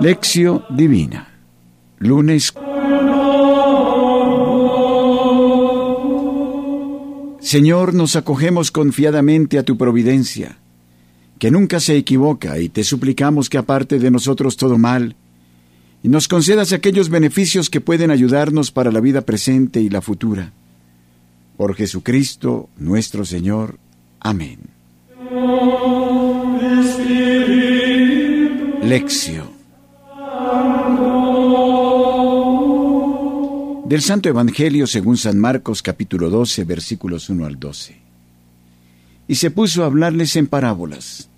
Lección 0.00 0.64
Divina. 0.70 1.28
Lunes. 1.98 2.54
Señor, 7.40 7.92
nos 7.92 8.16
acogemos 8.16 8.70
confiadamente 8.70 9.58
a 9.58 9.62
tu 9.62 9.76
providencia, 9.76 10.56
que 11.38 11.50
nunca 11.50 11.80
se 11.80 11.96
equivoca, 11.96 12.58
y 12.58 12.70
te 12.70 12.82
suplicamos 12.82 13.50
que 13.50 13.58
aparte 13.58 13.98
de 13.98 14.10
nosotros 14.10 14.56
todo 14.56 14.78
mal, 14.78 15.16
y 16.02 16.08
nos 16.08 16.28
concedas 16.28 16.72
aquellos 16.72 17.10
beneficios 17.10 17.68
que 17.68 17.82
pueden 17.82 18.10
ayudarnos 18.10 18.70
para 18.70 18.90
la 18.90 19.00
vida 19.00 19.20
presente 19.20 19.82
y 19.82 19.90
la 19.90 20.00
futura. 20.00 20.54
Por 21.60 21.74
Jesucristo 21.74 22.70
nuestro 22.78 23.26
Señor. 23.26 23.78
Amén. 24.18 24.60
Lección 28.82 29.50
Del 33.84 34.00
Santo 34.00 34.30
Evangelio 34.30 34.86
según 34.86 35.18
San 35.18 35.38
Marcos 35.38 35.82
capítulo 35.82 36.30
12 36.30 36.64
versículos 36.64 37.28
1 37.28 37.44
al 37.44 37.60
12. 37.60 37.94
Y 39.28 39.34
se 39.34 39.50
puso 39.50 39.82
a 39.82 39.86
hablarles 39.88 40.36
en 40.36 40.46
parábolas. 40.46 41.28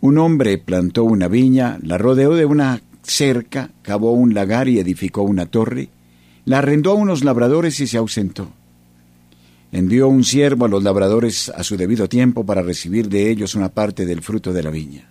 Un 0.00 0.18
hombre 0.18 0.58
plantó 0.58 1.02
una 1.02 1.26
viña, 1.26 1.80
la 1.82 1.98
rodeó 1.98 2.36
de 2.36 2.44
una 2.44 2.82
cerca, 3.02 3.72
cavó 3.82 4.12
un 4.12 4.32
lagar 4.32 4.68
y 4.68 4.78
edificó 4.78 5.22
una 5.22 5.46
torre, 5.46 5.88
la 6.44 6.58
arrendó 6.58 6.92
a 6.92 6.94
unos 6.94 7.24
labradores 7.24 7.80
y 7.80 7.88
se 7.88 7.98
ausentó. 7.98 8.52
Envió 9.70 10.08
un 10.08 10.24
siervo 10.24 10.64
a 10.64 10.68
los 10.68 10.82
labradores 10.82 11.50
a 11.50 11.62
su 11.62 11.76
debido 11.76 12.08
tiempo 12.08 12.44
para 12.44 12.62
recibir 12.62 13.08
de 13.08 13.30
ellos 13.30 13.54
una 13.54 13.68
parte 13.68 14.06
del 14.06 14.22
fruto 14.22 14.52
de 14.52 14.62
la 14.62 14.70
viña. 14.70 15.10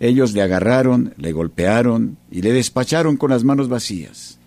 Ellos 0.00 0.32
le 0.32 0.42
agarraron, 0.42 1.14
le 1.16 1.32
golpearon 1.32 2.16
y 2.30 2.42
le 2.42 2.52
despacharon 2.52 3.16
con 3.16 3.30
las 3.30 3.44
manos 3.44 3.68
vacías. 3.68 4.38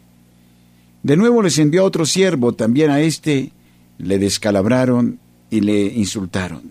De 1.04 1.16
nuevo 1.16 1.44
les 1.44 1.60
envió 1.60 1.86
otro 1.86 2.06
siervo, 2.06 2.54
también 2.54 2.90
a 2.90 3.00
éste 3.00 3.52
le 4.00 4.18
descalabraron 4.18 5.20
y 5.50 5.62
le 5.62 5.86
insultaron. 5.86 6.64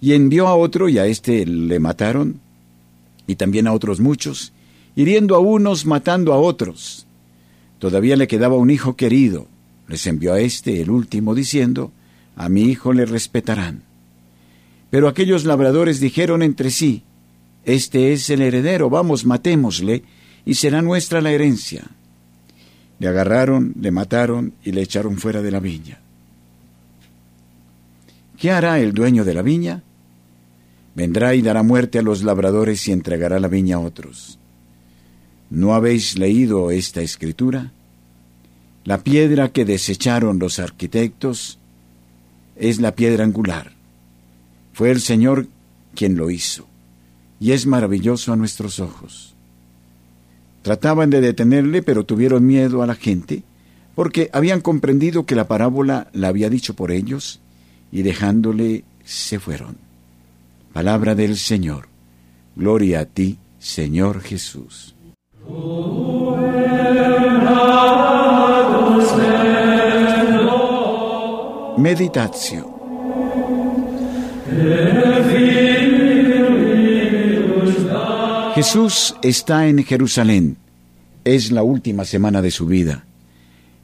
Y 0.00 0.12
envió 0.12 0.46
a 0.46 0.54
otro 0.54 0.88
y 0.88 0.98
a 0.98 1.06
éste 1.06 1.46
le 1.46 1.78
mataron, 1.78 2.40
y 3.26 3.36
también 3.36 3.66
a 3.66 3.72
otros 3.72 4.00
muchos, 4.00 4.52
hiriendo 4.94 5.34
a 5.34 5.38
unos, 5.38 5.86
matando 5.86 6.32
a 6.32 6.38
otros. 6.38 7.06
Todavía 7.78 8.16
le 8.16 8.28
quedaba 8.28 8.56
un 8.56 8.70
hijo 8.70 8.94
querido. 8.94 9.46
Les 9.90 10.06
envió 10.06 10.34
a 10.34 10.40
éste, 10.40 10.80
el 10.80 10.88
último, 10.88 11.34
diciendo, 11.34 11.90
A 12.36 12.48
mi 12.48 12.62
hijo 12.62 12.92
le 12.92 13.06
respetarán. 13.06 13.82
Pero 14.88 15.08
aquellos 15.08 15.44
labradores 15.44 15.98
dijeron 15.98 16.44
entre 16.44 16.70
sí, 16.70 17.02
Este 17.64 18.12
es 18.12 18.30
el 18.30 18.40
heredero, 18.40 18.88
vamos, 18.88 19.26
matémosle, 19.26 20.04
y 20.46 20.54
será 20.54 20.80
nuestra 20.80 21.20
la 21.20 21.32
herencia. 21.32 21.82
Le 23.00 23.08
agarraron, 23.08 23.74
le 23.80 23.90
mataron 23.90 24.52
y 24.62 24.70
le 24.70 24.82
echaron 24.82 25.18
fuera 25.18 25.42
de 25.42 25.50
la 25.50 25.58
viña. 25.58 25.98
¿Qué 28.38 28.52
hará 28.52 28.78
el 28.78 28.92
dueño 28.92 29.24
de 29.24 29.34
la 29.34 29.42
viña? 29.42 29.82
Vendrá 30.94 31.34
y 31.34 31.42
dará 31.42 31.64
muerte 31.64 31.98
a 31.98 32.02
los 32.02 32.22
labradores 32.22 32.86
y 32.86 32.92
entregará 32.92 33.40
la 33.40 33.48
viña 33.48 33.76
a 33.76 33.80
otros. 33.80 34.38
¿No 35.50 35.74
habéis 35.74 36.16
leído 36.16 36.70
esta 36.70 37.00
escritura? 37.02 37.72
La 38.84 39.02
piedra 39.04 39.50
que 39.50 39.64
desecharon 39.64 40.38
los 40.38 40.58
arquitectos 40.58 41.58
es 42.56 42.80
la 42.80 42.94
piedra 42.94 43.24
angular. 43.24 43.72
Fue 44.72 44.90
el 44.90 45.00
Señor 45.00 45.48
quien 45.94 46.16
lo 46.16 46.30
hizo, 46.30 46.66
y 47.38 47.52
es 47.52 47.66
maravilloso 47.66 48.32
a 48.32 48.36
nuestros 48.36 48.80
ojos. 48.80 49.34
Trataban 50.62 51.10
de 51.10 51.20
detenerle, 51.20 51.82
pero 51.82 52.04
tuvieron 52.04 52.46
miedo 52.46 52.82
a 52.82 52.86
la 52.86 52.94
gente, 52.94 53.42
porque 53.94 54.30
habían 54.32 54.60
comprendido 54.60 55.26
que 55.26 55.34
la 55.34 55.48
parábola 55.48 56.08
la 56.12 56.28
había 56.28 56.48
dicho 56.48 56.74
por 56.74 56.90
ellos, 56.90 57.40
y 57.92 58.02
dejándole 58.02 58.84
se 59.04 59.38
fueron. 59.38 59.76
Palabra 60.72 61.14
del 61.14 61.36
Señor. 61.36 61.88
Gloria 62.56 63.00
a 63.00 63.04
ti, 63.04 63.38
Señor 63.58 64.20
Jesús. 64.22 64.94
Meditación. 71.80 72.66
Jesús 78.54 79.16
está 79.22 79.66
en 79.66 79.82
Jerusalén. 79.84 80.58
Es 81.24 81.50
la 81.50 81.62
última 81.62 82.04
semana 82.04 82.42
de 82.42 82.50
su 82.50 82.66
vida. 82.66 83.04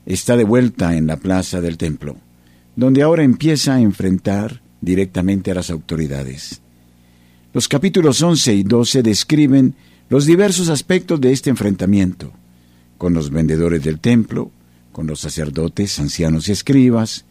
Está 0.05 0.37
de 0.37 0.45
vuelta 0.45 0.95
en 0.97 1.07
la 1.07 1.17
plaza 1.17 1.63
del 1.63 1.79
templo, 1.79 2.17
donde 2.75 3.03
ahora 3.03 3.23
empieza 3.23 3.77
a 3.77 3.81
enfrentar 3.81 4.61
directamente 4.83 5.51
a 5.51 5.55
las 5.55 5.71
autoridades. 5.71 6.61
Los 7.55 7.67
capítulos 7.67 8.21
11 8.21 8.55
y 8.55 8.63
12 8.63 9.03
describen 9.03 9.75
los 10.11 10.27
diversos 10.27 10.69
aspectos 10.69 11.19
de 11.21 11.33
este 11.33 11.49
enfrentamiento, 11.49 12.31
con 12.99 13.15
los 13.15 13.31
vendedores 13.31 13.83
del 13.83 14.01
templo, 14.01 14.51
con 14.93 15.07
los 15.07 15.21
sacerdotes, 15.21 15.99
ancianos 15.99 16.49
y 16.49 16.53
escribas, 16.53 17.26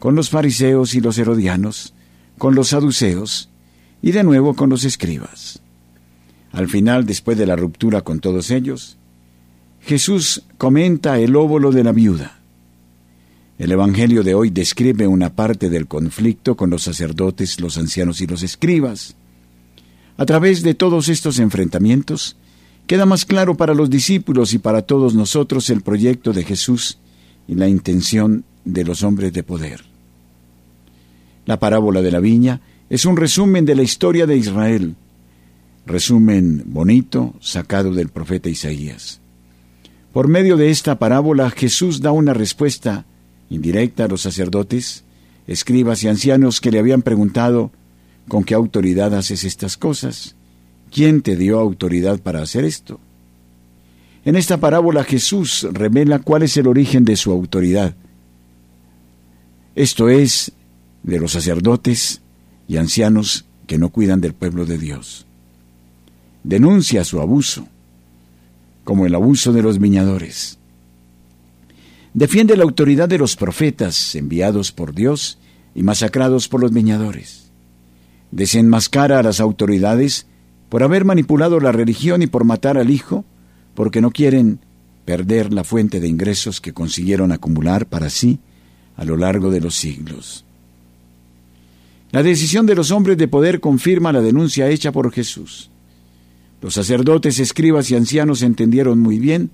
con 0.00 0.16
los 0.16 0.30
fariseos 0.30 0.94
y 0.94 1.00
los 1.00 1.18
herodianos, 1.18 1.94
con 2.38 2.54
los 2.56 2.68
saduceos 2.68 3.50
y 4.02 4.10
de 4.10 4.24
nuevo 4.24 4.54
con 4.54 4.70
los 4.70 4.84
escribas. 4.84 5.60
Al 6.52 6.68
final, 6.68 7.06
después 7.06 7.38
de 7.38 7.46
la 7.46 7.54
ruptura 7.54 8.00
con 8.00 8.18
todos 8.18 8.50
ellos, 8.50 8.96
Jesús 9.82 10.42
comenta 10.58 11.18
el 11.18 11.36
óvulo 11.36 11.70
de 11.70 11.84
la 11.84 11.92
viuda. 11.92 12.40
El 13.58 13.72
Evangelio 13.72 14.22
de 14.22 14.34
hoy 14.34 14.50
describe 14.50 15.06
una 15.06 15.34
parte 15.34 15.68
del 15.68 15.86
conflicto 15.86 16.56
con 16.56 16.70
los 16.70 16.82
sacerdotes, 16.82 17.60
los 17.60 17.76
ancianos 17.76 18.22
y 18.22 18.26
los 18.26 18.42
escribas. 18.42 19.14
A 20.16 20.24
través 20.24 20.62
de 20.62 20.74
todos 20.74 21.10
estos 21.10 21.38
enfrentamientos, 21.38 22.36
queda 22.86 23.04
más 23.04 23.26
claro 23.26 23.56
para 23.56 23.74
los 23.74 23.90
discípulos 23.90 24.54
y 24.54 24.58
para 24.58 24.82
todos 24.82 25.14
nosotros 25.14 25.68
el 25.68 25.82
proyecto 25.82 26.32
de 26.32 26.44
Jesús 26.44 26.98
y 27.46 27.54
la 27.54 27.68
intención 27.68 28.44
de 28.64 28.84
los 28.84 29.02
hombres 29.02 29.32
de 29.34 29.42
poder. 29.42 29.89
La 31.50 31.58
parábola 31.58 32.00
de 32.00 32.12
la 32.12 32.20
viña 32.20 32.60
es 32.88 33.04
un 33.04 33.16
resumen 33.16 33.64
de 33.64 33.74
la 33.74 33.82
historia 33.82 34.24
de 34.24 34.36
Israel, 34.36 34.94
Resumen 35.84 36.62
bonito 36.66 37.34
sacado 37.40 37.92
del 37.92 38.08
profeta 38.08 38.48
Isaías. 38.48 39.20
Por 40.12 40.28
medio 40.28 40.56
de 40.56 40.70
esta 40.70 41.00
parábola 41.00 41.50
Jesús 41.50 42.02
da 42.02 42.12
una 42.12 42.34
respuesta 42.34 43.04
indirecta 43.48 44.04
a 44.04 44.06
los 44.06 44.20
sacerdotes, 44.20 45.02
escribas 45.48 46.04
y 46.04 46.08
ancianos 46.08 46.60
que 46.60 46.70
le 46.70 46.78
habían 46.78 47.02
preguntado 47.02 47.72
¿con 48.28 48.44
qué 48.44 48.54
autoridad 48.54 49.12
haces 49.12 49.42
estas 49.42 49.76
cosas? 49.76 50.36
¿Quién 50.92 51.20
te 51.20 51.34
dio 51.34 51.58
autoridad 51.58 52.20
para 52.20 52.42
hacer 52.42 52.64
esto? 52.64 53.00
En 54.24 54.36
esta 54.36 54.58
parábola 54.58 55.02
Jesús 55.02 55.66
revela 55.72 56.20
cuál 56.20 56.44
es 56.44 56.56
el 56.56 56.68
origen 56.68 57.04
de 57.04 57.16
su 57.16 57.32
autoridad. 57.32 57.96
Esto 59.74 60.08
es 60.08 60.52
de 61.02 61.18
los 61.18 61.32
sacerdotes 61.32 62.20
y 62.68 62.76
ancianos 62.76 63.44
que 63.66 63.78
no 63.78 63.90
cuidan 63.90 64.20
del 64.20 64.34
pueblo 64.34 64.66
de 64.66 64.78
Dios 64.78 65.26
denuncia 66.42 67.04
su 67.04 67.20
abuso, 67.20 67.68
como 68.84 69.06
el 69.06 69.14
abuso 69.14 69.52
de 69.52 69.62
los 69.62 69.78
viñadores. 69.78 70.58
Defiende 72.14 72.56
la 72.56 72.64
autoridad 72.64 73.08
de 73.08 73.18
los 73.18 73.36
profetas 73.36 74.14
enviados 74.14 74.72
por 74.72 74.94
Dios 74.94 75.38
y 75.74 75.82
masacrados 75.82 76.48
por 76.48 76.60
los 76.60 76.72
viñadores. 76.72 77.50
Desenmascara 78.32 79.18
a 79.18 79.22
las 79.22 79.40
autoridades 79.40 80.26
por 80.68 80.82
haber 80.82 81.04
manipulado 81.04 81.60
la 81.60 81.72
religión 81.72 82.22
y 82.22 82.26
por 82.26 82.44
matar 82.44 82.78
al 82.78 82.90
Hijo, 82.90 83.24
porque 83.74 84.00
no 84.00 84.10
quieren 84.10 84.60
perder 85.04 85.52
la 85.52 85.64
fuente 85.64 86.00
de 86.00 86.08
ingresos 86.08 86.60
que 86.60 86.72
consiguieron 86.72 87.32
acumular 87.32 87.86
para 87.86 88.10
sí 88.10 88.38
a 88.96 89.04
lo 89.04 89.16
largo 89.16 89.50
de 89.50 89.60
los 89.60 89.74
siglos. 89.74 90.44
La 92.12 92.22
decisión 92.24 92.66
de 92.66 92.74
los 92.74 92.90
hombres 92.90 93.16
de 93.18 93.28
poder 93.28 93.60
confirma 93.60 94.12
la 94.12 94.20
denuncia 94.20 94.68
hecha 94.68 94.90
por 94.90 95.12
Jesús. 95.12 95.70
Los 96.60 96.74
sacerdotes, 96.74 97.38
escribas 97.38 97.90
y 97.90 97.94
ancianos 97.94 98.42
entendieron 98.42 98.98
muy 98.98 99.18
bien 99.18 99.50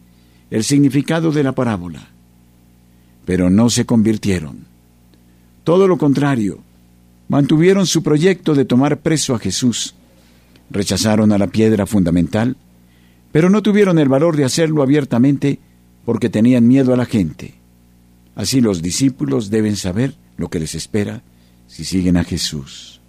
el 0.51 0.65
significado 0.65 1.33
de 1.33 1.43
la 1.43 1.53
parábola, 1.53 2.09
pero 3.25 3.51
no 3.51 3.69
se 3.69 3.85
convirtieron. 3.85 4.65
Todo 5.65 5.87
lo 5.87 5.99
contrario, 5.99 6.61
mantuvieron 7.29 7.87
su 7.87 8.03
proyecto 8.03 8.55
de 8.55 8.65
tomar 8.65 9.01
preso 9.01 9.35
a 9.35 9.39
Jesús, 9.39 9.95
rechazaron 10.71 11.33
a 11.33 11.39
la 11.39 11.49
piedra 11.49 11.87
fundamental, 11.87 12.57
pero 13.33 13.51
no 13.51 13.63
tuvieron 13.63 13.99
el 13.99 14.09
valor 14.09 14.37
de 14.37 14.45
hacerlo 14.45 14.83
abiertamente 14.83 15.59
porque 16.05 16.31
tenían 16.31 16.67
miedo 16.67 16.95
a 16.95 16.97
la 16.97 17.05
gente. 17.05 17.55
Así 18.35 18.61
los 18.61 18.81
discípulos 18.81 19.51
deben 19.51 19.77
saber 19.77 20.15
lo 20.37 20.49
que 20.49 20.61
les 20.61 20.75
espera 20.75 21.23
si 21.67 21.85
siguen 21.85 22.17
a 22.17 22.25
Jesús. 22.25 23.01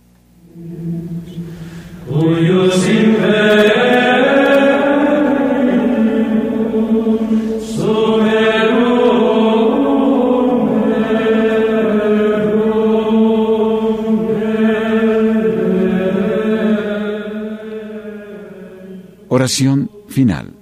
Oración 19.29 19.91
final. 20.07 20.53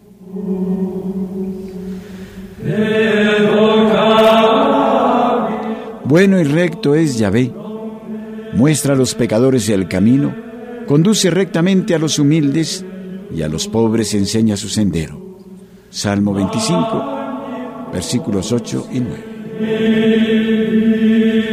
Bueno 6.04 6.40
y 6.40 6.44
recto 6.44 6.94
es 6.94 7.18
Yahvé, 7.18 7.52
muestra 8.56 8.94
a 8.94 8.98
los 8.98 9.16
pecadores 9.16 9.70
el 9.70 9.88
camino, 9.88 10.36
conduce 10.88 11.30
rectamente 11.30 11.96
a 11.96 12.00
los 12.00 12.20
humildes 12.20 12.84
y 13.34 13.42
a 13.42 13.48
los 13.48 13.68
pobres 13.68 14.14
enseña 14.14 14.58
su 14.58 14.68
sendero. 14.70 15.40
Salmo 15.90 16.34
25, 16.34 17.90
versículos 17.94 18.52
8 18.52 18.90
y 18.92 19.00
9. 19.00 21.45